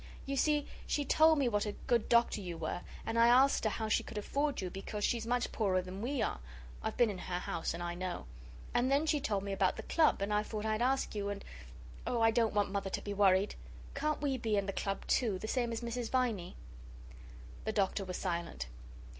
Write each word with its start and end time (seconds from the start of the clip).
"You 0.25 0.35
see 0.35 0.65
she 0.87 1.05
told 1.05 1.37
me 1.37 1.47
what 1.47 1.67
a 1.67 1.73
good 1.85 2.09
doctor 2.09 2.41
you 2.41 2.57
were, 2.57 2.81
and 3.05 3.19
I 3.19 3.27
asked 3.27 3.65
her 3.65 3.69
how 3.69 3.87
she 3.87 4.01
could 4.01 4.17
afford 4.17 4.59
you, 4.59 4.71
because 4.71 5.03
she's 5.03 5.27
much 5.27 5.51
poorer 5.51 5.79
than 5.83 6.01
we 6.01 6.23
are. 6.23 6.39
I've 6.81 6.97
been 6.97 7.11
in 7.11 7.19
her 7.19 7.37
house 7.37 7.71
and 7.75 7.83
I 7.83 7.93
know. 7.93 8.25
And 8.73 8.91
then 8.91 9.05
she 9.05 9.19
told 9.19 9.43
me 9.43 9.51
about 9.53 9.75
the 9.77 9.83
Club, 9.83 10.19
and 10.23 10.33
I 10.33 10.41
thought 10.41 10.65
I'd 10.65 10.81
ask 10.81 11.13
you 11.13 11.29
and 11.29 11.43
oh, 12.07 12.19
I 12.19 12.31
don't 12.31 12.55
want 12.55 12.71
Mother 12.71 12.89
to 12.89 13.01
be 13.03 13.13
worried! 13.13 13.53
Can't 13.93 14.23
we 14.23 14.39
be 14.39 14.57
in 14.57 14.65
the 14.65 14.73
Club, 14.73 15.05
too, 15.05 15.37
the 15.37 15.47
same 15.47 15.71
as 15.71 15.81
Mrs. 15.81 16.09
Viney?" 16.09 16.55
The 17.65 17.71
Doctor 17.71 18.03
was 18.03 18.17
silent. 18.17 18.65